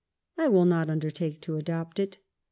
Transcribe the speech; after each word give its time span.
I 0.35 0.47
will 0.47 0.65
not 0.65 0.89
under 0.89 1.11
take 1.11 1.41
to 1.41 1.57
adopt 1.57 1.99
it. 1.99 2.17